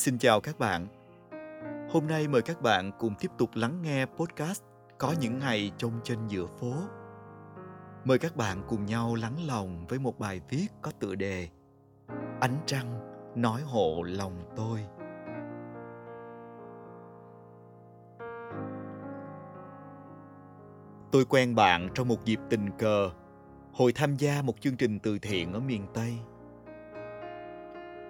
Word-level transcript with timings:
Xin 0.00 0.18
chào 0.18 0.40
các 0.40 0.58
bạn. 0.58 0.86
Hôm 1.90 2.06
nay 2.06 2.28
mời 2.28 2.42
các 2.42 2.62
bạn 2.62 2.90
cùng 2.98 3.14
tiếp 3.20 3.30
tục 3.38 3.50
lắng 3.54 3.82
nghe 3.82 4.06
podcast 4.06 4.62
Có 4.98 5.14
những 5.20 5.38
ngày 5.38 5.72
trông 5.78 5.92
trên 6.04 6.18
giữa 6.28 6.46
phố. 6.46 6.72
Mời 8.04 8.18
các 8.18 8.36
bạn 8.36 8.62
cùng 8.68 8.86
nhau 8.86 9.14
lắng 9.14 9.36
lòng 9.46 9.86
với 9.88 9.98
một 9.98 10.18
bài 10.18 10.40
viết 10.48 10.66
có 10.82 10.90
tựa 11.00 11.14
đề 11.14 11.48
Ánh 12.40 12.56
trăng 12.66 13.00
nói 13.36 13.62
hộ 13.62 14.02
lòng 14.02 14.44
tôi. 14.56 14.80
Tôi 21.12 21.24
quen 21.24 21.54
bạn 21.54 21.88
trong 21.94 22.08
một 22.08 22.24
dịp 22.24 22.40
tình 22.50 22.70
cờ, 22.78 23.10
hồi 23.72 23.92
tham 23.92 24.16
gia 24.16 24.42
một 24.42 24.60
chương 24.60 24.76
trình 24.76 24.98
từ 24.98 25.18
thiện 25.18 25.52
ở 25.52 25.60
miền 25.60 25.86
Tây. 25.94 26.18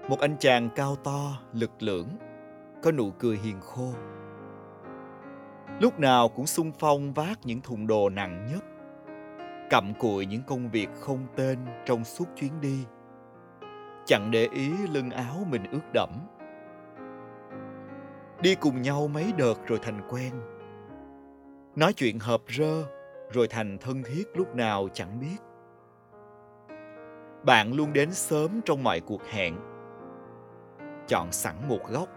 Một 0.09 0.21
anh 0.21 0.37
chàng 0.39 0.69
cao 0.77 0.96
to, 0.96 1.40
lực 1.53 1.71
lưỡng, 1.79 2.09
có 2.82 2.93
nụ 2.93 3.11
cười 3.11 3.36
hiền 3.36 3.61
khô. 3.61 3.93
Lúc 5.81 5.99
nào 5.99 6.29
cũng 6.29 6.46
sung 6.46 6.73
phong 6.79 7.13
vác 7.13 7.39
những 7.45 7.61
thùng 7.61 7.86
đồ 7.86 8.09
nặng 8.09 8.46
nhất, 8.53 8.64
cặm 9.71 9.95
cụi 9.95 10.26
những 10.26 10.43
công 10.46 10.71
việc 10.71 10.89
không 11.00 11.26
tên 11.36 11.59
trong 11.86 12.04
suốt 12.04 12.25
chuyến 12.36 12.61
đi. 12.61 12.85
Chẳng 14.07 14.31
để 14.31 14.49
ý 14.53 14.71
lưng 14.93 15.11
áo 15.11 15.36
mình 15.50 15.63
ướt 15.73 15.93
đẫm. 15.95 16.11
Đi 18.43 18.54
cùng 18.54 18.82
nhau 18.82 19.09
mấy 19.09 19.32
đợt 19.39 19.54
rồi 19.67 19.79
thành 19.82 20.01
quen. 20.09 20.32
Nói 21.76 21.93
chuyện 21.93 22.18
hợp 22.18 22.40
rơ 22.48 22.85
rồi 23.32 23.48
thành 23.48 23.79
thân 23.79 24.03
thiết 24.03 24.25
lúc 24.35 24.54
nào 24.54 24.89
chẳng 24.93 25.21
biết. 25.21 25.37
Bạn 27.45 27.73
luôn 27.73 27.93
đến 27.93 28.12
sớm 28.12 28.61
trong 28.64 28.82
mọi 28.82 29.01
cuộc 29.01 29.23
hẹn 29.25 29.57
chọn 31.11 31.32
sẵn 31.32 31.55
một 31.69 31.89
góc, 31.89 32.09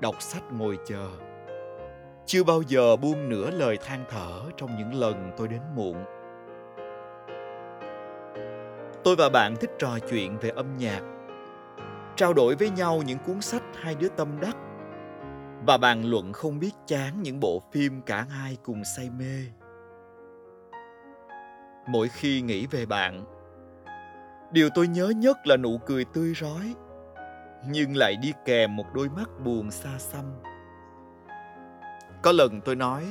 đọc 0.00 0.22
sách 0.22 0.42
ngồi 0.52 0.78
chờ. 0.86 1.08
Chưa 2.26 2.44
bao 2.44 2.62
giờ 2.62 2.96
buông 2.96 3.28
nửa 3.28 3.50
lời 3.50 3.78
than 3.84 4.04
thở 4.08 4.40
trong 4.56 4.76
những 4.78 4.94
lần 4.94 5.30
tôi 5.36 5.48
đến 5.48 5.60
muộn. 5.74 6.04
Tôi 9.04 9.16
và 9.16 9.28
bạn 9.28 9.56
thích 9.60 9.70
trò 9.78 9.98
chuyện 10.10 10.38
về 10.38 10.50
âm 10.50 10.76
nhạc, 10.76 11.00
trao 12.16 12.32
đổi 12.32 12.54
với 12.54 12.70
nhau 12.70 13.02
những 13.06 13.18
cuốn 13.26 13.40
sách 13.40 13.62
hai 13.74 13.94
đứa 13.94 14.08
tâm 14.08 14.40
đắc. 14.40 14.56
Và 15.66 15.78
bàn 15.78 16.04
luận 16.04 16.32
không 16.32 16.58
biết 16.58 16.72
chán 16.86 17.22
những 17.22 17.40
bộ 17.40 17.62
phim 17.72 18.02
cả 18.02 18.26
hai 18.30 18.56
cùng 18.62 18.82
say 18.96 19.10
mê. 19.10 19.44
Mỗi 21.88 22.08
khi 22.08 22.40
nghĩ 22.40 22.66
về 22.66 22.86
bạn, 22.86 23.24
điều 24.52 24.68
tôi 24.74 24.88
nhớ 24.88 25.12
nhất 25.16 25.36
là 25.44 25.56
nụ 25.56 25.78
cười 25.86 26.04
tươi 26.04 26.32
rói 26.34 26.74
nhưng 27.68 27.96
lại 27.96 28.16
đi 28.16 28.32
kèm 28.44 28.76
một 28.76 28.86
đôi 28.94 29.08
mắt 29.08 29.28
buồn 29.44 29.70
xa 29.70 29.98
xăm. 29.98 30.24
Có 32.22 32.32
lần 32.32 32.60
tôi 32.60 32.76
nói, 32.76 33.04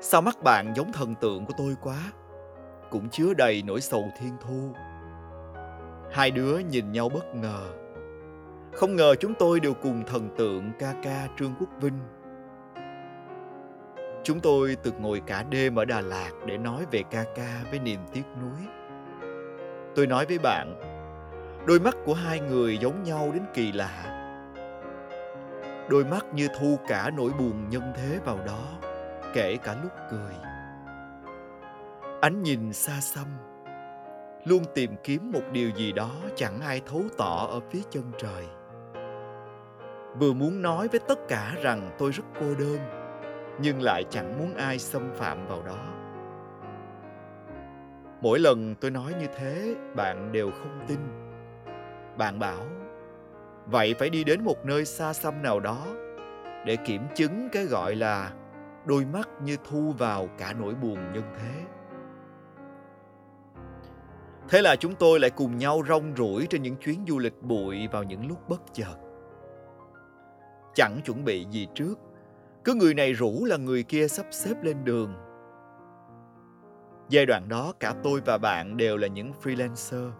sao 0.00 0.22
mắt 0.22 0.42
bạn 0.42 0.72
giống 0.76 0.92
thần 0.92 1.14
tượng 1.14 1.46
của 1.46 1.54
tôi 1.56 1.76
quá, 1.82 1.98
cũng 2.90 3.08
chứa 3.08 3.34
đầy 3.34 3.62
nỗi 3.66 3.80
sầu 3.80 4.10
thiên 4.18 4.32
thu. 4.40 4.72
Hai 6.12 6.30
đứa 6.30 6.58
nhìn 6.58 6.92
nhau 6.92 7.08
bất 7.08 7.34
ngờ. 7.34 7.66
Không 8.72 8.96
ngờ 8.96 9.14
chúng 9.14 9.34
tôi 9.34 9.60
đều 9.60 9.74
cùng 9.74 10.02
thần 10.06 10.28
tượng 10.36 10.70
ca 10.78 10.94
ca 11.02 11.28
Trương 11.38 11.54
Quốc 11.58 11.68
Vinh. 11.80 11.98
Chúng 14.24 14.40
tôi 14.40 14.76
từng 14.82 15.02
ngồi 15.02 15.22
cả 15.26 15.44
đêm 15.50 15.78
ở 15.78 15.84
Đà 15.84 16.00
Lạt 16.00 16.30
để 16.46 16.58
nói 16.58 16.84
về 16.90 17.02
ca 17.10 17.24
ca 17.36 17.60
với 17.70 17.78
niềm 17.78 18.00
tiếc 18.12 18.24
nuối. 18.42 18.66
Tôi 19.94 20.06
nói 20.06 20.26
với 20.26 20.38
bạn, 20.38 20.80
Đôi 21.66 21.80
mắt 21.80 21.96
của 22.04 22.14
hai 22.14 22.40
người 22.40 22.78
giống 22.78 23.02
nhau 23.02 23.30
đến 23.34 23.42
kỳ 23.54 23.72
lạ. 23.72 24.16
Đôi 25.88 26.04
mắt 26.04 26.26
như 26.34 26.48
thu 26.58 26.78
cả 26.88 27.10
nỗi 27.16 27.30
buồn 27.38 27.68
nhân 27.68 27.92
thế 27.96 28.18
vào 28.24 28.38
đó, 28.46 28.64
kể 29.34 29.56
cả 29.56 29.76
lúc 29.82 29.92
cười. 30.10 30.34
Ánh 32.20 32.42
nhìn 32.42 32.72
xa 32.72 33.00
xăm, 33.00 33.26
luôn 34.44 34.64
tìm 34.74 34.90
kiếm 35.04 35.32
một 35.32 35.42
điều 35.52 35.70
gì 35.70 35.92
đó 35.92 36.10
chẳng 36.36 36.60
ai 36.60 36.82
thấu 36.86 37.02
tỏ 37.18 37.46
ở 37.50 37.60
phía 37.70 37.80
chân 37.90 38.12
trời. 38.18 38.44
Vừa 40.18 40.32
muốn 40.32 40.62
nói 40.62 40.88
với 40.88 41.00
tất 41.08 41.18
cả 41.28 41.54
rằng 41.62 41.90
tôi 41.98 42.10
rất 42.10 42.24
cô 42.40 42.54
đơn, 42.58 42.78
nhưng 43.62 43.82
lại 43.82 44.04
chẳng 44.10 44.38
muốn 44.38 44.54
ai 44.54 44.78
xâm 44.78 45.10
phạm 45.14 45.46
vào 45.46 45.62
đó. 45.62 45.78
Mỗi 48.20 48.38
lần 48.38 48.74
tôi 48.80 48.90
nói 48.90 49.14
như 49.20 49.26
thế, 49.36 49.74
bạn 49.96 50.32
đều 50.32 50.50
không 50.50 50.84
tin 50.88 50.98
bạn 52.20 52.38
bảo, 52.38 52.66
vậy 53.66 53.94
phải 53.98 54.10
đi 54.10 54.24
đến 54.24 54.44
một 54.44 54.64
nơi 54.64 54.84
xa 54.84 55.12
xăm 55.12 55.42
nào 55.42 55.60
đó 55.60 55.86
để 56.66 56.76
kiểm 56.76 57.02
chứng 57.14 57.48
cái 57.52 57.64
gọi 57.64 57.96
là 57.96 58.32
đôi 58.86 59.04
mắt 59.04 59.28
như 59.44 59.56
thu 59.70 59.92
vào 59.98 60.28
cả 60.38 60.52
nỗi 60.52 60.74
buồn 60.74 61.12
nhân 61.12 61.22
thế. 61.38 61.64
Thế 64.48 64.62
là 64.62 64.76
chúng 64.76 64.94
tôi 64.94 65.20
lại 65.20 65.30
cùng 65.30 65.58
nhau 65.58 65.82
rong 65.88 66.16
ruổi 66.16 66.46
trên 66.50 66.62
những 66.62 66.76
chuyến 66.76 67.04
du 67.08 67.18
lịch 67.18 67.42
bụi 67.42 67.88
vào 67.92 68.02
những 68.02 68.28
lúc 68.28 68.48
bất 68.48 68.62
chợt. 68.72 68.96
Chẳng 70.74 71.00
chuẩn 71.04 71.24
bị 71.24 71.46
gì 71.50 71.68
trước, 71.74 71.94
cứ 72.64 72.74
người 72.74 72.94
này 72.94 73.12
rủ 73.12 73.44
là 73.44 73.56
người 73.56 73.82
kia 73.82 74.08
sắp 74.08 74.26
xếp 74.30 74.54
lên 74.62 74.84
đường. 74.84 75.14
Giai 77.08 77.26
đoạn 77.26 77.48
đó 77.48 77.72
cả 77.80 77.94
tôi 78.02 78.20
và 78.26 78.38
bạn 78.38 78.76
đều 78.76 78.96
là 78.96 79.06
những 79.06 79.32
freelancer 79.42 80.10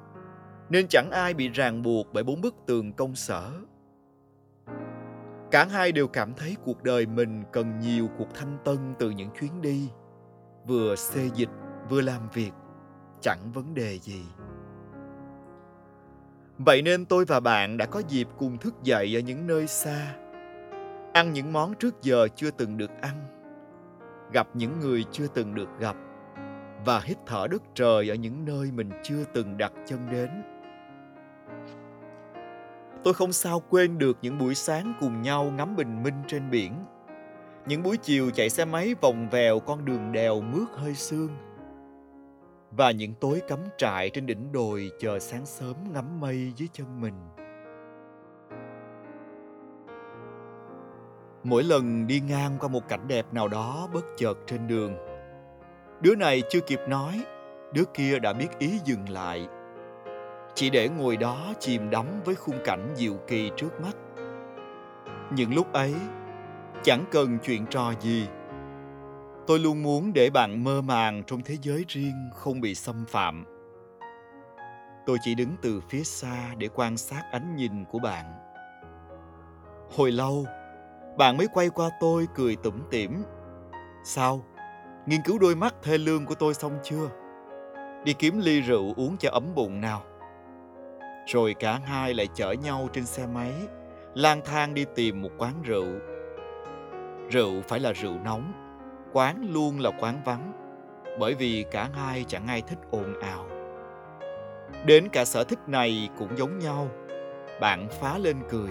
nên 0.71 0.87
chẳng 0.89 1.11
ai 1.11 1.35
bị 1.35 1.49
ràng 1.49 1.83
buộc 1.83 2.07
bởi 2.13 2.25
bốn 2.25 2.41
bức 2.41 2.55
tường 2.67 2.93
công 2.93 3.15
sở. 3.15 3.51
Cả 5.51 5.65
hai 5.65 5.93
đều 5.93 6.09
cảm 6.09 6.35
thấy 6.35 6.57
cuộc 6.65 6.83
đời 6.83 7.07
mình 7.07 7.43
cần 7.53 7.79
nhiều 7.81 8.09
cuộc 8.19 8.35
thanh 8.35 8.59
tân 8.65 8.95
từ 8.99 9.11
những 9.11 9.31
chuyến 9.41 9.63
đi, 9.63 9.89
vừa 10.67 10.97
xê 10.97 11.29
dịch 11.35 11.49
vừa 11.89 12.01
làm 12.01 12.29
việc, 12.33 12.51
chẳng 13.21 13.53
vấn 13.55 13.75
đề 13.75 13.99
gì. 13.99 14.23
Vậy 16.59 16.83
nên 16.83 17.05
tôi 17.05 17.25
và 17.25 17.41
bạn 17.41 17.77
đã 17.77 17.87
có 17.87 18.03
dịp 18.09 18.29
cùng 18.39 18.59
thức 18.59 18.75
dậy 18.83 19.17
ở 19.17 19.21
những 19.21 19.47
nơi 19.47 19.67
xa, 19.67 20.15
ăn 21.13 21.33
những 21.33 21.53
món 21.53 21.75
trước 21.75 22.03
giờ 22.03 22.29
chưa 22.37 22.51
từng 22.51 22.77
được 22.77 22.91
ăn, 23.01 23.27
gặp 24.33 24.49
những 24.55 24.81
người 24.81 25.05
chưa 25.13 25.27
từng 25.35 25.55
được 25.55 25.69
gặp 25.79 25.97
và 26.85 27.01
hít 27.01 27.19
thở 27.27 27.47
đất 27.51 27.63
trời 27.75 28.11
ở 28.11 28.15
những 28.15 28.45
nơi 28.45 28.71
mình 28.73 28.91
chưa 29.03 29.25
từng 29.35 29.57
đặt 29.57 29.73
chân 29.87 30.11
đến 30.11 30.31
Tôi 33.05 33.15
không 33.15 33.33
sao 33.33 33.62
quên 33.71 33.99
được 33.99 34.19
những 34.22 34.38
buổi 34.38 34.55
sáng 34.55 34.94
cùng 35.00 35.22
nhau 35.22 35.44
ngắm 35.44 35.77
bình 35.77 36.03
minh 36.03 36.15
trên 36.27 36.50
biển. 36.50 36.72
Những 37.66 37.83
buổi 37.83 37.97
chiều 37.97 38.31
chạy 38.31 38.50
xe 38.50 38.65
máy 38.65 38.94
vòng 39.00 39.28
vèo 39.31 39.61
con 39.61 39.84
đường 39.84 40.12
đèo 40.12 40.41
mướt 40.41 40.69
hơi 40.75 40.94
sương. 40.94 41.28
Và 42.71 42.91
những 42.91 43.15
tối 43.15 43.41
cắm 43.49 43.59
trại 43.78 44.10
trên 44.10 44.27
đỉnh 44.27 44.53
đồi 44.53 44.91
chờ 45.00 45.19
sáng 45.19 45.47
sớm 45.47 45.77
ngắm 45.93 46.21
mây 46.21 46.53
dưới 46.56 46.69
chân 46.72 47.00
mình. 47.00 47.15
Mỗi 51.44 51.62
lần 51.62 52.06
đi 52.06 52.21
ngang 52.21 52.56
qua 52.60 52.69
một 52.69 52.89
cảnh 52.89 53.09
đẹp 53.09 53.34
nào 53.34 53.49
đó 53.49 53.89
bất 53.94 54.05
chợt 54.16 54.34
trên 54.47 54.66
đường, 54.66 54.97
đứa 56.00 56.15
này 56.15 56.43
chưa 56.50 56.60
kịp 56.60 56.81
nói, 56.89 57.25
đứa 57.72 57.84
kia 57.94 58.19
đã 58.19 58.33
biết 58.33 58.59
ý 58.59 58.78
dừng 58.84 59.09
lại 59.09 59.49
chỉ 60.55 60.71
để 60.71 60.88
ngồi 60.88 61.16
đó 61.16 61.53
chìm 61.61 61.91
đắm 61.91 62.06
với 62.25 62.34
khung 62.34 62.59
cảnh 62.65 62.93
diệu 62.94 63.15
kỳ 63.27 63.50
trước 63.56 63.81
mắt. 63.81 63.97
Những 65.34 65.55
lúc 65.55 65.72
ấy, 65.72 65.94
chẳng 66.83 67.05
cần 67.11 67.38
chuyện 67.43 67.66
trò 67.66 67.93
gì. 68.00 68.28
Tôi 69.47 69.59
luôn 69.59 69.83
muốn 69.83 70.12
để 70.12 70.31
bạn 70.31 70.65
mơ 70.65 70.81
màng 70.81 71.22
trong 71.27 71.43
thế 71.43 71.56
giới 71.62 71.84
riêng 71.89 72.31
không 72.34 72.60
bị 72.60 72.75
xâm 72.75 73.05
phạm. 73.09 73.44
Tôi 75.06 75.19
chỉ 75.22 75.34
đứng 75.34 75.56
từ 75.62 75.81
phía 75.89 76.03
xa 76.03 76.55
để 76.59 76.69
quan 76.75 76.97
sát 76.97 77.22
ánh 77.33 77.56
nhìn 77.56 77.84
của 77.84 77.99
bạn. 77.99 78.25
Hồi 79.97 80.13
lâu, 80.13 80.47
bạn 81.19 81.36
mới 81.36 81.47
quay 81.53 81.69
qua 81.69 81.91
tôi 82.01 82.27
cười 82.34 82.57
tủm 82.57 82.75
tỉm. 82.91 83.22
Sao? 84.04 84.45
Nghiên 85.07 85.22
cứu 85.25 85.39
đôi 85.39 85.57
mắt 85.57 85.75
thê 85.83 85.98
lương 85.98 86.27
của 86.27 86.34
tôi 86.34 86.54
xong 86.54 86.78
chưa? 86.84 87.09
Đi 88.04 88.13
kiếm 88.13 88.41
ly 88.41 88.60
rượu 88.60 88.95
uống 88.97 89.16
cho 89.16 89.30
ấm 89.30 89.54
bụng 89.54 89.80
nào 89.80 90.03
rồi 91.32 91.54
cả 91.54 91.80
hai 91.84 92.15
lại 92.15 92.28
chở 92.34 92.53
nhau 92.53 92.88
trên 92.92 93.06
xe 93.06 93.27
máy, 93.27 93.53
lang 94.15 94.41
thang 94.44 94.74
đi 94.74 94.84
tìm 94.94 95.22
một 95.22 95.30
quán 95.38 95.62
rượu. 95.62 95.86
Rượu 97.30 97.62
phải 97.68 97.80
là 97.80 97.92
rượu 97.92 98.15
nóng, 98.24 98.53
quán 99.12 99.47
luôn 99.50 99.80
là 99.80 99.91
quán 100.00 100.22
vắng, 100.24 100.53
bởi 101.18 101.34
vì 101.34 101.65
cả 101.71 101.88
hai 101.94 102.24
chẳng 102.28 102.47
ai 102.47 102.62
thích 102.62 102.78
ồn 102.91 103.21
ào. 103.21 103.47
Đến 104.86 105.09
cả 105.09 105.24
sở 105.24 105.44
thích 105.44 105.59
này 105.66 106.09
cũng 106.18 106.36
giống 106.36 106.59
nhau, 106.59 106.88
bạn 107.60 107.88
phá 107.91 108.18
lên 108.18 108.36
cười. 108.48 108.71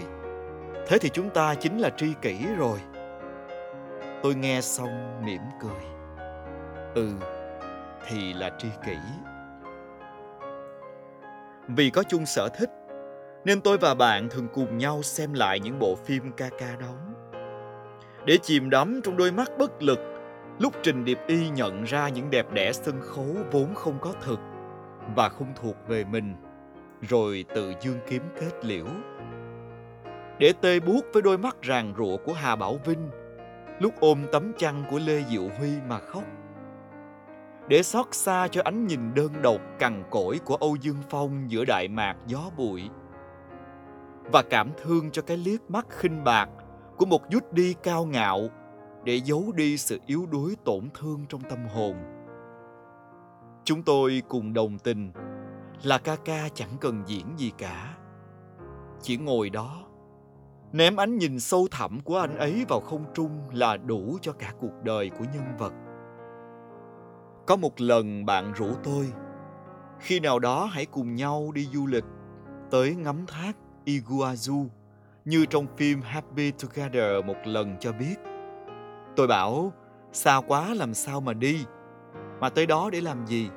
Thế 0.88 0.98
thì 0.98 1.08
chúng 1.08 1.30
ta 1.30 1.54
chính 1.54 1.78
là 1.78 1.90
tri 1.90 2.06
kỷ 2.22 2.46
rồi. 2.58 2.78
Tôi 4.22 4.34
nghe 4.34 4.60
xong 4.60 5.22
mỉm 5.26 5.42
cười. 5.60 5.82
Ừ, 6.94 7.08
thì 8.08 8.32
là 8.32 8.50
tri 8.58 8.68
kỷ 8.86 8.96
vì 11.74 11.90
có 11.90 12.02
chung 12.02 12.26
sở 12.26 12.48
thích 12.48 12.70
Nên 13.44 13.60
tôi 13.60 13.78
và 13.78 13.94
bạn 13.94 14.28
thường 14.28 14.48
cùng 14.54 14.78
nhau 14.78 15.02
xem 15.02 15.32
lại 15.32 15.60
những 15.60 15.78
bộ 15.78 15.94
phim 15.94 16.32
ca 16.32 16.48
ca 16.58 16.76
đóng. 16.80 17.14
Để 18.26 18.38
chìm 18.42 18.70
đắm 18.70 19.00
trong 19.04 19.16
đôi 19.16 19.32
mắt 19.32 19.50
bất 19.58 19.82
lực, 19.82 19.98
lúc 20.58 20.74
Trình 20.82 21.04
Điệp 21.04 21.18
Y 21.26 21.48
nhận 21.50 21.84
ra 21.84 22.08
những 22.08 22.30
đẹp 22.30 22.52
đẽ 22.52 22.72
sân 22.72 23.00
khấu 23.00 23.36
vốn 23.50 23.74
không 23.74 23.98
có 24.00 24.12
thực 24.20 24.40
và 25.16 25.28
không 25.28 25.52
thuộc 25.62 25.76
về 25.88 26.04
mình, 26.04 26.34
rồi 27.00 27.44
tự 27.54 27.72
dương 27.80 27.98
kiếm 28.08 28.22
kết 28.40 28.64
liễu. 28.64 28.86
Để 30.38 30.52
tê 30.60 30.80
buốt 30.80 31.00
với 31.12 31.22
đôi 31.22 31.38
mắt 31.38 31.62
ràng 31.62 31.94
rụa 31.98 32.16
của 32.16 32.32
Hà 32.32 32.56
Bảo 32.56 32.80
Vinh, 32.84 33.10
lúc 33.80 33.94
ôm 34.00 34.26
tấm 34.32 34.52
chăn 34.58 34.84
của 34.90 34.98
Lê 34.98 35.22
Diệu 35.30 35.48
Huy 35.58 35.70
mà 35.88 35.98
khóc 35.98 36.24
để 37.70 37.82
xót 37.82 38.06
xa 38.12 38.48
cho 38.48 38.62
ánh 38.64 38.86
nhìn 38.86 39.14
đơn 39.14 39.32
độc 39.42 39.60
cằn 39.78 40.02
cỗi 40.10 40.40
của 40.44 40.56
Âu 40.56 40.76
Dương 40.76 40.96
Phong 41.10 41.50
giữa 41.50 41.64
đại 41.64 41.88
mạc 41.88 42.16
gió 42.26 42.50
bụi 42.56 42.90
và 44.32 44.42
cảm 44.50 44.70
thương 44.82 45.10
cho 45.10 45.22
cái 45.22 45.36
liếc 45.36 45.70
mắt 45.70 45.86
khinh 45.90 46.24
bạc 46.24 46.48
của 46.96 47.06
một 47.06 47.22
dút 47.32 47.52
đi 47.52 47.74
cao 47.82 48.04
ngạo 48.04 48.48
để 49.04 49.20
giấu 49.24 49.52
đi 49.54 49.76
sự 49.76 49.98
yếu 50.06 50.26
đuối 50.26 50.56
tổn 50.64 50.88
thương 50.94 51.26
trong 51.28 51.40
tâm 51.40 51.58
hồn. 51.74 51.96
Chúng 53.64 53.82
tôi 53.82 54.22
cùng 54.28 54.52
đồng 54.52 54.78
tình 54.78 55.12
là 55.82 55.98
ca 55.98 56.16
ca 56.16 56.48
chẳng 56.54 56.76
cần 56.80 57.02
diễn 57.06 57.26
gì 57.36 57.52
cả. 57.58 57.96
Chỉ 59.02 59.16
ngồi 59.16 59.50
đó, 59.50 59.82
ném 60.72 60.96
ánh 60.96 61.18
nhìn 61.18 61.40
sâu 61.40 61.68
thẳm 61.70 62.00
của 62.00 62.18
anh 62.18 62.36
ấy 62.36 62.64
vào 62.68 62.80
không 62.80 63.04
trung 63.14 63.30
là 63.52 63.76
đủ 63.76 64.18
cho 64.22 64.32
cả 64.32 64.52
cuộc 64.60 64.82
đời 64.84 65.10
của 65.10 65.24
nhân 65.34 65.44
vật. 65.58 65.72
Có 67.50 67.56
một 67.56 67.80
lần 67.80 68.26
bạn 68.26 68.52
rủ 68.52 68.66
tôi, 68.84 69.06
khi 70.00 70.20
nào 70.20 70.38
đó 70.38 70.64
hãy 70.64 70.86
cùng 70.86 71.14
nhau 71.14 71.52
đi 71.54 71.68
du 71.72 71.86
lịch 71.86 72.04
tới 72.70 72.94
ngắm 72.94 73.26
thác 73.26 73.56
Iguazu 73.84 74.66
như 75.24 75.46
trong 75.46 75.66
phim 75.76 76.00
Happy 76.00 76.50
Together 76.50 77.24
một 77.24 77.36
lần 77.44 77.76
cho 77.80 77.92
biết. 77.92 78.14
Tôi 79.16 79.26
bảo, 79.26 79.72
xa 80.12 80.40
quá 80.46 80.74
làm 80.74 80.94
sao 80.94 81.20
mà 81.20 81.32
đi, 81.32 81.64
mà 82.40 82.48
tới 82.48 82.66
đó 82.66 82.90
để 82.92 83.00
làm 83.00 83.26
gì? 83.26 83.48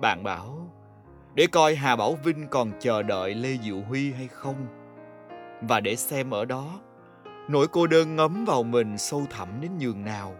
Bạn 0.00 0.22
bảo, 0.22 0.72
để 1.34 1.46
coi 1.52 1.74
Hà 1.74 1.96
Bảo 1.96 2.18
Vinh 2.24 2.46
còn 2.50 2.72
chờ 2.80 3.02
đợi 3.02 3.34
Lê 3.34 3.58
Diệu 3.62 3.80
Huy 3.80 4.12
hay 4.12 4.28
không. 4.28 4.66
Và 5.68 5.80
để 5.80 5.96
xem 5.96 6.30
ở 6.30 6.44
đó, 6.44 6.80
nỗi 7.48 7.66
cô 7.68 7.86
đơn 7.86 8.16
ngấm 8.16 8.44
vào 8.44 8.62
mình 8.62 8.98
sâu 8.98 9.22
thẳm 9.30 9.48
đến 9.60 9.70
nhường 9.78 10.04
nào. 10.04 10.34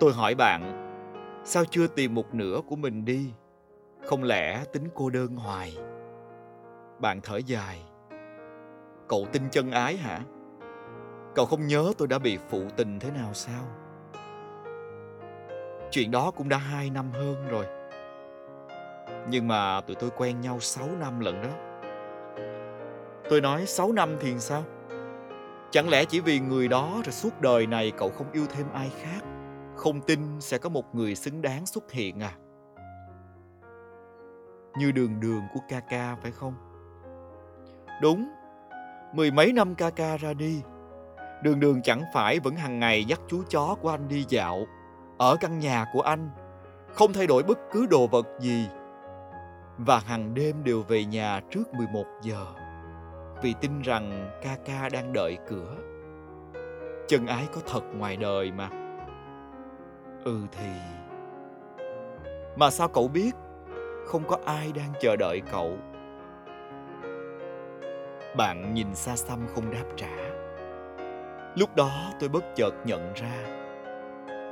Tôi 0.00 0.12
hỏi 0.12 0.34
bạn, 0.34 0.86
sao 1.44 1.64
chưa 1.64 1.86
tìm 1.86 2.14
một 2.14 2.34
nửa 2.34 2.60
của 2.66 2.76
mình 2.76 3.04
đi? 3.04 3.32
Không 4.04 4.22
lẽ 4.22 4.64
tính 4.72 4.88
cô 4.94 5.10
đơn 5.10 5.36
hoài? 5.36 5.78
Bạn 6.98 7.20
thở 7.22 7.36
dài. 7.36 7.82
Cậu 9.08 9.26
tin 9.32 9.42
chân 9.50 9.70
ái 9.70 9.96
hả? 9.96 10.20
Cậu 11.34 11.46
không 11.46 11.66
nhớ 11.66 11.92
tôi 11.98 12.08
đã 12.08 12.18
bị 12.18 12.38
phụ 12.48 12.62
tình 12.76 12.98
thế 12.98 13.10
nào 13.10 13.34
sao? 13.34 13.62
Chuyện 15.90 16.10
đó 16.10 16.30
cũng 16.30 16.48
đã 16.48 16.56
hai 16.56 16.90
năm 16.90 17.10
hơn 17.12 17.46
rồi. 17.48 17.66
Nhưng 19.28 19.48
mà 19.48 19.80
tụi 19.80 19.96
tôi 19.96 20.10
quen 20.16 20.40
nhau 20.40 20.60
sáu 20.60 20.88
năm 21.00 21.20
lận 21.20 21.42
đó. 21.42 21.50
Tôi 23.30 23.40
nói 23.40 23.66
sáu 23.66 23.92
năm 23.92 24.16
thì 24.20 24.38
sao? 24.38 24.64
Chẳng 25.70 25.88
lẽ 25.88 26.04
chỉ 26.04 26.20
vì 26.20 26.40
người 26.40 26.68
đó 26.68 26.92
rồi 27.04 27.12
suốt 27.12 27.40
đời 27.40 27.66
này 27.66 27.92
cậu 27.96 28.10
không 28.10 28.32
yêu 28.32 28.46
thêm 28.54 28.66
ai 28.72 28.90
khác? 29.02 29.29
Không 29.80 30.00
tin 30.00 30.40
sẽ 30.40 30.58
có 30.58 30.68
một 30.68 30.94
người 30.94 31.14
xứng 31.14 31.42
đáng 31.42 31.66
xuất 31.66 31.92
hiện 31.92 32.20
à? 32.20 32.32
Như 34.78 34.92
đường 34.92 35.20
đường 35.20 35.42
của 35.54 35.60
ca 35.68 35.80
ca 35.80 36.16
phải 36.22 36.30
không? 36.30 36.54
Đúng, 38.02 38.30
mười 39.14 39.30
mấy 39.30 39.52
năm 39.52 39.74
ca 39.74 39.90
ca 39.90 40.16
ra 40.16 40.32
đi, 40.34 40.62
đường 41.42 41.60
đường 41.60 41.82
chẳng 41.82 42.02
phải 42.14 42.40
vẫn 42.40 42.56
hàng 42.56 42.78
ngày 42.78 43.04
dắt 43.04 43.20
chú 43.28 43.42
chó 43.50 43.76
của 43.80 43.88
anh 43.88 44.08
đi 44.08 44.24
dạo, 44.28 44.66
ở 45.18 45.36
căn 45.40 45.58
nhà 45.58 45.86
của 45.92 46.00
anh, 46.00 46.30
không 46.92 47.12
thay 47.12 47.26
đổi 47.26 47.42
bất 47.42 47.58
cứ 47.72 47.86
đồ 47.86 48.06
vật 48.06 48.26
gì. 48.40 48.68
Và 49.78 49.98
hàng 49.98 50.34
đêm 50.34 50.64
đều 50.64 50.82
về 50.82 51.04
nhà 51.04 51.40
trước 51.50 51.74
11 51.74 52.04
giờ, 52.22 52.46
vì 53.42 53.54
tin 53.60 53.82
rằng 53.82 54.30
ca 54.42 54.56
ca 54.64 54.88
đang 54.88 55.12
đợi 55.12 55.38
cửa. 55.48 55.76
Chân 57.08 57.26
ái 57.26 57.48
có 57.54 57.60
thật 57.66 57.82
ngoài 57.96 58.16
đời 58.16 58.52
mà. 58.52 58.79
Ừ 60.24 60.40
thì... 60.52 60.68
Mà 62.56 62.70
sao 62.70 62.88
cậu 62.88 63.08
biết? 63.08 63.30
Không 64.06 64.22
có 64.28 64.36
ai 64.44 64.72
đang 64.74 64.92
chờ 65.00 65.16
đợi 65.16 65.40
cậu. 65.52 65.78
Bạn 68.36 68.74
nhìn 68.74 68.94
xa 68.94 69.16
xăm 69.16 69.46
không 69.54 69.70
đáp 69.70 69.84
trả. 69.96 70.16
Lúc 71.56 71.76
đó 71.76 72.12
tôi 72.20 72.28
bất 72.28 72.44
chợt 72.56 72.74
nhận 72.84 73.12
ra, 73.14 73.60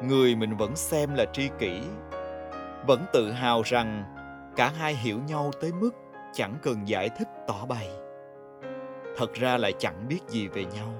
người 0.02 0.36
mình 0.36 0.56
vẫn 0.56 0.76
xem 0.76 1.14
là 1.14 1.24
tri 1.32 1.48
kỷ, 1.58 1.80
vẫn 2.86 3.04
tự 3.12 3.30
hào 3.30 3.62
rằng 3.62 4.04
cả 4.56 4.72
hai 4.78 4.94
hiểu 4.94 5.18
nhau 5.28 5.50
tới 5.60 5.72
mức 5.80 5.90
chẳng 6.32 6.54
cần 6.62 6.88
giải 6.88 7.08
thích 7.18 7.28
tỏ 7.46 7.66
bày. 7.68 7.88
Thật 9.16 9.34
ra 9.34 9.58
lại 9.58 9.72
chẳng 9.78 10.08
biết 10.08 10.20
gì 10.28 10.48
về 10.48 10.64
nhau. 10.64 10.94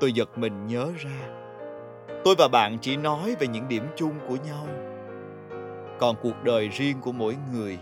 Tôi 0.00 0.12
giật 0.12 0.38
mình 0.38 0.66
nhớ 0.66 0.92
ra 0.98 1.41
tôi 2.24 2.34
và 2.38 2.48
bạn 2.48 2.78
chỉ 2.80 2.96
nói 2.96 3.36
về 3.38 3.46
những 3.46 3.68
điểm 3.68 3.84
chung 3.96 4.14
của 4.28 4.36
nhau. 4.46 4.66
Còn 5.98 6.16
cuộc 6.22 6.42
đời 6.44 6.68
riêng 6.68 7.00
của 7.00 7.12
mỗi 7.12 7.36
người, 7.52 7.78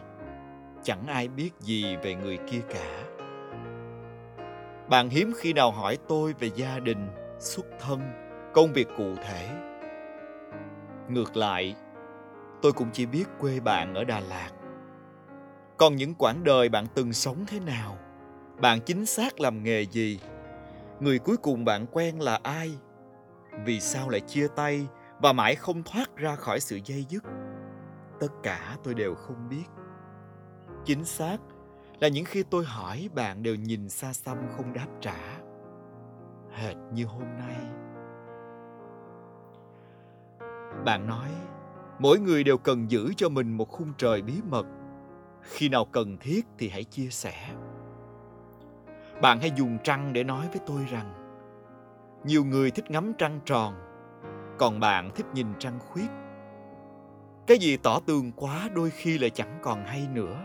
chẳng 0.83 1.07
ai 1.07 1.29
biết 1.29 1.51
gì 1.61 1.97
về 1.97 2.15
người 2.15 2.39
kia 2.51 2.61
cả. 2.75 3.05
Bạn 4.89 5.09
hiếm 5.09 5.33
khi 5.37 5.53
nào 5.53 5.71
hỏi 5.71 5.99
tôi 6.09 6.35
về 6.39 6.51
gia 6.55 6.79
đình, 6.79 7.09
xuất 7.39 7.67
thân, 7.81 8.01
công 8.55 8.73
việc 8.73 8.89
cụ 8.97 9.15
thể. 9.25 9.49
Ngược 11.09 11.37
lại, 11.37 11.75
tôi 12.63 12.73
cũng 12.73 12.89
chỉ 12.93 13.07
biết 13.07 13.25
quê 13.41 13.61
bạn 13.61 13.95
ở 13.95 14.05
đà 14.05 14.21
lạt. 14.21 14.51
Còn 15.77 15.97
những 15.97 16.15
quãng 16.15 16.45
đời 16.45 16.69
bạn 16.69 16.87
từng 16.95 17.13
sống 17.13 17.45
thế 17.47 17.61
nào? 17.61 17.99
Bạn 18.61 18.81
chính 18.81 19.07
xác 19.07 19.41
làm 19.41 19.63
nghề 19.63 19.87
gì? 19.87 20.21
Người 21.01 21.19
cuối 21.19 21.37
cùng 21.37 21.65
bạn 21.65 21.87
quen 21.93 22.21
là 22.23 22.39
ai? 22.43 22.71
Vì 23.65 23.81
sao 23.81 24.09
lại 24.09 24.21
chia 24.21 24.49
tay 24.57 24.87
và 25.19 25.33
mãi 25.33 25.55
không 25.55 25.83
thoát 25.83 26.17
ra 26.17 26.37
khỏi 26.37 26.61
sự 26.61 26.81
dây 26.85 27.05
dứt? 27.09 27.25
Tất 28.21 28.29
cả 28.43 28.77
tôi 28.85 28.95
đều 28.95 29.15
không 29.15 29.49
biết. 29.49 29.67
Chính 30.85 31.05
xác 31.05 31.37
là 32.01 32.09
những 32.09 32.25
khi 32.25 32.43
tôi 32.43 32.65
hỏi, 32.65 33.09
bạn 33.15 33.43
đều 33.43 33.55
nhìn 33.55 33.89
xa 33.89 34.13
xăm 34.13 34.39
không 34.57 34.73
đáp 34.73 34.87
trả. 35.01 35.39
Hệt 36.51 36.77
như 36.93 37.05
hôm 37.05 37.25
nay. 37.39 37.57
Bạn 40.85 41.07
nói, 41.07 41.29
mỗi 41.99 42.19
người 42.19 42.45
đều 42.45 42.59
cần 42.59 42.91
giữ 42.91 43.13
cho 43.17 43.29
mình 43.29 43.57
một 43.57 43.69
khung 43.69 43.93
trời 43.99 44.23
bí 44.23 44.35
mật. 44.51 44.67
Khi 45.43 45.69
nào 45.69 45.85
cần 45.85 46.17
thiết 46.19 46.47
thì 46.59 46.69
hãy 46.69 46.85
chia 46.85 47.09
sẻ. 47.11 47.51
Bạn 49.23 49.41
hãy 49.41 49.53
dùng 49.57 49.79
trăng 49.85 50.13
để 50.13 50.25
nói 50.25 50.49
với 50.49 50.61
tôi 50.67 50.85
rằng 50.91 51.20
nhiều 52.25 52.45
người 52.45 52.71
thích 52.71 52.91
ngắm 52.91 53.13
trăng 53.19 53.41
tròn, 53.45 53.75
còn 54.59 54.81
bạn 54.81 55.11
thích 55.15 55.27
nhìn 55.35 55.47
trăng 55.59 55.79
khuyết. 55.79 56.09
Cái 57.47 57.59
gì 57.59 57.77
tỏ 57.77 58.01
tường 58.07 58.33
quá 58.37 58.69
đôi 58.75 58.91
khi 58.91 59.19
lại 59.19 59.31
chẳng 59.31 59.59
còn 59.63 59.85
hay 59.85 60.09
nữa. 60.15 60.37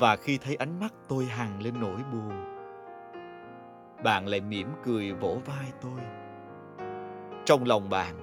Và 0.00 0.16
khi 0.16 0.38
thấy 0.38 0.56
ánh 0.56 0.80
mắt 0.80 0.94
tôi 1.08 1.24
hằn 1.24 1.58
lên 1.58 1.74
nỗi 1.80 2.00
buồn, 2.12 2.44
bạn 4.04 4.26
lại 4.26 4.40
mỉm 4.40 4.68
cười 4.84 5.12
vỗ 5.12 5.38
vai 5.46 5.72
tôi. 5.80 6.00
Trong 7.44 7.64
lòng 7.64 7.88
bạn, 7.90 8.14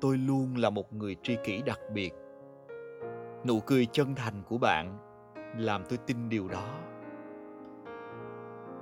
tôi 0.00 0.18
luôn 0.18 0.56
là 0.56 0.70
một 0.70 0.92
người 0.92 1.16
tri 1.22 1.36
kỷ 1.44 1.62
đặc 1.62 1.80
biệt. 1.92 2.14
Nụ 3.44 3.60
cười 3.60 3.86
chân 3.86 4.14
thành 4.14 4.42
của 4.48 4.58
bạn 4.58 4.98
làm 5.56 5.84
tôi 5.88 5.98
tin 6.06 6.28
điều 6.28 6.48
đó. 6.48 6.74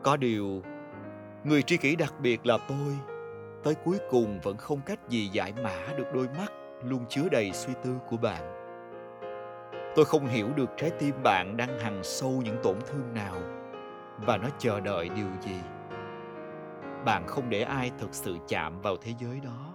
Có 0.02 0.16
điều 0.16 0.62
người 1.44 1.62
tri 1.62 1.76
kỷ 1.76 1.96
đặc 1.96 2.14
biệt 2.20 2.46
là 2.46 2.58
tôi. 2.68 2.98
Tới 3.62 3.74
cuối 3.84 3.98
cùng 4.10 4.40
vẫn 4.42 4.56
không 4.56 4.80
cách 4.86 5.08
gì 5.08 5.28
giải 5.28 5.52
mã 5.62 5.92
được 5.96 6.06
đôi 6.14 6.28
mắt, 6.38 6.52
luôn 6.82 7.04
chứa 7.08 7.28
đầy 7.30 7.52
suy 7.52 7.72
tư 7.84 7.90
của 8.08 8.16
bạn. 8.16 8.42
Tôi 9.96 10.04
không 10.04 10.26
hiểu 10.26 10.48
được 10.56 10.70
trái 10.76 10.90
tim 10.98 11.14
bạn 11.22 11.56
đang 11.56 11.78
hằn 11.78 12.00
sâu 12.02 12.42
những 12.44 12.56
tổn 12.62 12.76
thương 12.86 13.14
nào, 13.14 13.36
và 14.26 14.36
nó 14.36 14.48
chờ 14.58 14.80
đợi 14.80 15.08
điều 15.08 15.28
gì. 15.40 15.56
Bạn 17.04 17.24
không 17.26 17.50
để 17.50 17.62
ai 17.62 17.90
thực 17.98 18.14
sự 18.14 18.36
chạm 18.48 18.80
vào 18.80 18.96
thế 18.96 19.12
giới 19.18 19.40
đó. 19.40 19.74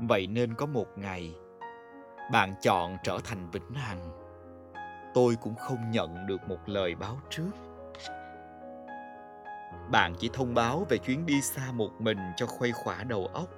Vậy 0.00 0.26
nên 0.26 0.54
có 0.54 0.66
một 0.66 0.86
ngày, 0.96 1.34
bạn 2.32 2.54
chọn 2.62 2.96
trở 3.04 3.18
thành 3.24 3.50
vĩnh 3.50 3.74
hằng. 3.74 4.10
Tôi 5.14 5.36
cũng 5.42 5.54
không 5.54 5.90
nhận 5.90 6.26
được 6.26 6.48
một 6.48 6.58
lời 6.66 6.94
báo 6.94 7.16
trước 7.30 7.67
bạn 9.90 10.14
chỉ 10.18 10.30
thông 10.32 10.54
báo 10.54 10.86
về 10.88 10.98
chuyến 10.98 11.26
đi 11.26 11.40
xa 11.40 11.72
một 11.72 11.90
mình 11.98 12.18
cho 12.36 12.46
khuây 12.46 12.72
khỏa 12.72 13.04
đầu 13.04 13.26
óc. 13.32 13.48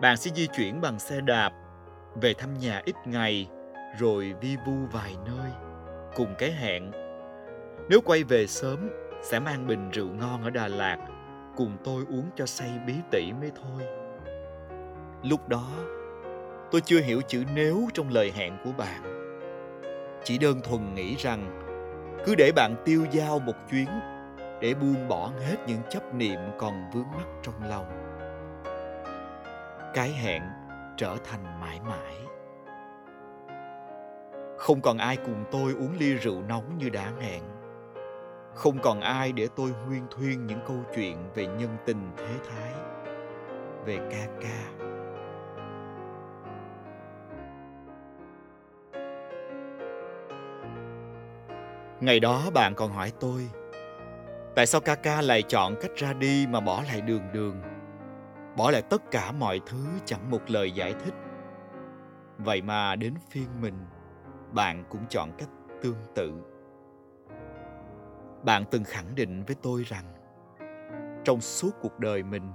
Bạn 0.00 0.16
sẽ 0.16 0.30
di 0.34 0.46
chuyển 0.46 0.80
bằng 0.80 0.98
xe 0.98 1.20
đạp 1.20 1.52
về 2.14 2.34
thăm 2.34 2.58
nhà 2.58 2.82
ít 2.84 2.96
ngày, 3.04 3.48
rồi 3.98 4.34
vi 4.40 4.56
vu 4.66 4.72
vài 4.92 5.16
nơi, 5.26 5.50
cùng 6.16 6.34
cái 6.38 6.52
hẹn. 6.52 6.90
Nếu 7.88 8.00
quay 8.00 8.24
về 8.24 8.46
sớm, 8.46 8.90
sẽ 9.22 9.38
mang 9.38 9.66
bình 9.66 9.90
rượu 9.90 10.08
ngon 10.08 10.42
ở 10.42 10.50
đà 10.50 10.68
lạt, 10.68 10.98
cùng 11.56 11.76
tôi 11.84 12.04
uống 12.08 12.30
cho 12.36 12.46
say 12.46 12.70
bí 12.86 12.94
tỉ 13.10 13.32
mới 13.40 13.50
thôi. 13.54 13.82
Lúc 15.22 15.48
đó, 15.48 15.68
tôi 16.70 16.80
chưa 16.80 17.00
hiểu 17.00 17.20
chữ 17.28 17.44
nếu 17.54 17.88
trong 17.94 18.08
lời 18.08 18.32
hẹn 18.36 18.56
của 18.64 18.72
bạn. 18.78 19.02
Chỉ 20.24 20.38
đơn 20.38 20.60
thuần 20.64 20.94
nghĩ 20.94 21.16
rằng, 21.16 21.58
cứ 22.26 22.34
để 22.34 22.52
bạn 22.56 22.74
tiêu 22.84 23.06
dao 23.12 23.38
một 23.38 23.54
chuyến 23.70 23.88
để 24.62 24.74
buông 24.74 25.08
bỏ 25.08 25.30
hết 25.40 25.56
những 25.66 25.80
chấp 25.90 26.14
niệm 26.14 26.38
còn 26.58 26.90
vướng 26.92 27.10
mắc 27.16 27.26
trong 27.42 27.68
lòng. 27.68 27.86
Cái 29.94 30.08
hẹn 30.08 30.42
trở 30.96 31.16
thành 31.24 31.60
mãi 31.60 31.80
mãi. 31.80 32.14
Không 34.58 34.80
còn 34.80 34.98
ai 34.98 35.16
cùng 35.16 35.44
tôi 35.50 35.72
uống 35.72 35.96
ly 35.98 36.14
rượu 36.14 36.42
nóng 36.48 36.78
như 36.78 36.88
đã 36.88 37.12
hẹn. 37.20 37.42
Không 38.54 38.78
còn 38.82 39.00
ai 39.00 39.32
để 39.32 39.48
tôi 39.56 39.70
huyên 39.70 40.02
thuyên 40.10 40.46
những 40.46 40.60
câu 40.68 40.76
chuyện 40.96 41.16
về 41.34 41.46
nhân 41.46 41.76
tình 41.86 42.10
thế 42.16 42.34
thái, 42.50 42.72
về 43.84 43.98
ca 44.10 44.26
ca. 44.40 44.86
Ngày 52.00 52.20
đó 52.20 52.42
bạn 52.54 52.74
còn 52.74 52.92
hỏi 52.92 53.12
tôi 53.20 53.48
tại 54.56 54.66
sao 54.66 54.80
ca 54.80 54.94
ca 54.94 55.20
lại 55.22 55.42
chọn 55.42 55.74
cách 55.80 55.90
ra 55.96 56.12
đi 56.12 56.46
mà 56.50 56.60
bỏ 56.60 56.82
lại 56.82 57.00
đường 57.00 57.32
đường? 57.32 57.62
Bỏ 58.56 58.70
lại 58.70 58.82
tất 58.82 59.02
cả 59.10 59.32
mọi 59.32 59.60
thứ 59.66 59.86
chẳng 60.04 60.30
một 60.30 60.50
lời 60.50 60.70
giải 60.70 60.94
thích. 61.04 61.14
Vậy 62.38 62.62
mà 62.62 62.96
đến 62.96 63.14
phiên 63.30 63.48
mình, 63.60 63.86
bạn 64.52 64.84
cũng 64.88 65.06
chọn 65.08 65.32
cách 65.38 65.48
tương 65.82 65.96
tự. 66.14 66.32
Bạn 68.44 68.64
từng 68.70 68.84
khẳng 68.84 69.14
định 69.14 69.44
với 69.44 69.56
tôi 69.62 69.82
rằng, 69.82 70.04
trong 71.24 71.40
suốt 71.40 71.70
cuộc 71.80 71.98
đời 71.98 72.22
mình, 72.22 72.52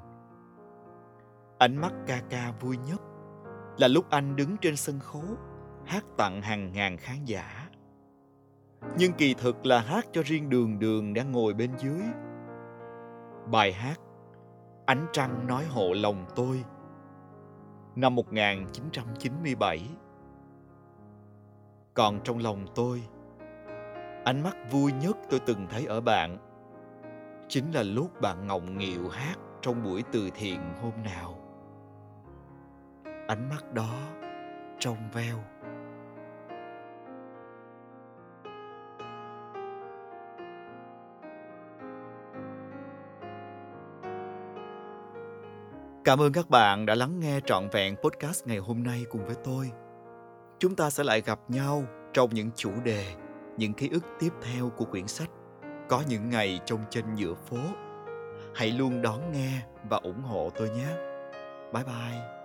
ánh 1.58 1.78
mắt 1.78 1.94
ca 2.08 2.22
ca 2.30 2.52
vui 2.60 2.78
nhất 2.78 3.02
là 3.78 3.88
lúc 3.88 4.10
anh 4.10 4.36
đứng 4.36 4.58
trên 4.58 4.76
sân 4.76 5.00
khấu 5.00 5.24
hát 5.86 6.06
tặng 6.18 6.42
hàng 6.42 6.74
ngàn 6.74 6.98
khán 6.98 7.26
giả 7.26 7.67
nhưng 8.98 9.14
kỳ 9.14 9.34
thực 9.34 9.66
là 9.66 9.80
hát 9.80 10.06
cho 10.12 10.22
riêng 10.26 10.50
đường 10.50 10.80
đường 10.80 11.14
đang 11.14 11.32
ngồi 11.32 11.54
bên 11.54 11.72
dưới. 11.78 12.02
Bài 13.52 13.74
hát 13.74 14.00
ánh 14.86 15.06
trăng 15.14 15.48
nói 15.48 15.66
hộ 15.66 15.94
lòng 15.94 16.26
tôi, 16.36 16.64
năm 17.96 18.16
1997 18.16 19.90
còn 21.94 22.20
trong 22.24 22.38
lòng 22.38 22.66
tôi, 22.76 23.04
ánh 24.26 24.44
mắt 24.44 24.56
vui 24.72 24.92
nhất 24.92 25.18
tôi 25.30 25.40
từng 25.40 25.68
thấy 25.70 25.86
ở 25.86 26.02
bạn 26.02 26.38
chính 27.48 27.72
là 27.72 27.84
lúc 27.84 28.22
bạn 28.22 28.48
ngọng 28.48 28.78
nghịu 28.78 29.10
hát 29.10 29.36
trong 29.62 29.84
buổi 29.84 30.04
từ 30.12 30.30
thiện 30.36 30.60
hôm 30.82 30.92
nào. 31.04 31.38
Ánh 33.28 33.50
mắt 33.50 33.74
đó 33.74 33.94
trong 34.80 34.98
veo. 35.14 35.38
Cảm 46.08 46.22
ơn 46.22 46.34
các 46.34 46.50
bạn 46.50 46.86
đã 46.86 46.96
lắng 46.96 47.20
nghe 47.20 47.40
trọn 47.46 47.70
vẹn 47.70 47.96
podcast 47.96 48.48
ngày 48.48 48.58
hôm 48.58 48.84
nay 48.84 49.06
cùng 49.10 49.26
với 49.26 49.36
tôi. 49.44 49.72
Chúng 50.60 50.76
ta 50.76 50.90
sẽ 50.90 51.04
lại 51.04 51.22
gặp 51.22 51.40
nhau 51.48 51.84
trong 52.14 52.30
những 52.34 52.50
chủ 52.56 52.72
đề, 52.84 53.06
những 53.58 53.74
ký 53.74 53.90
ức 53.92 54.04
tiếp 54.20 54.30
theo 54.42 54.70
của 54.70 54.86
quyển 54.86 55.08
sách 55.08 55.30
Có 55.90 56.04
những 56.08 56.30
ngày 56.30 56.60
trong 56.66 56.80
trên 56.90 57.16
giữa 57.16 57.34
phố. 57.34 57.58
Hãy 58.56 58.72
luôn 58.72 59.02
đón 59.02 59.32
nghe 59.32 59.62
và 59.90 59.98
ủng 59.98 60.22
hộ 60.22 60.50
tôi 60.56 60.70
nhé. 60.70 60.90
Bye 61.74 61.84
bye. 61.84 62.37